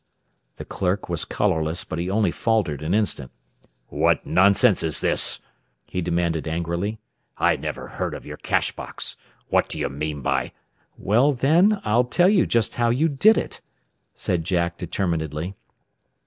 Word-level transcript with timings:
The 0.55 0.65
clerk 0.65 1.09
was 1.09 1.25
colorless, 1.25 1.83
but 1.83 1.99
he 1.99 2.09
only 2.09 2.31
faltered 2.31 2.81
an 2.81 2.95
instant. 2.95 3.29
"What 3.89 4.25
nonsense 4.25 4.81
is 4.81 4.99
this?" 4.99 5.41
he 5.85 6.01
demanded 6.01 6.47
angrily. 6.47 6.97
"I 7.37 7.55
never 7.55 7.85
heard 7.87 8.15
of 8.15 8.25
your 8.25 8.37
cash 8.37 8.71
box. 8.71 9.15
What 9.49 9.69
do 9.69 9.77
you 9.77 9.89
mean 9.89 10.23
by" 10.23 10.53
"Well 10.97 11.33
then, 11.33 11.81
I'll 11.85 12.05
tell 12.05 12.29
you 12.29 12.47
just 12.47 12.73
how 12.81 12.89
you 12.89 13.09
did 13.09 13.37
it," 13.37 13.61
said 14.15 14.43
Jack 14.43 14.79
determinedly. 14.79 15.53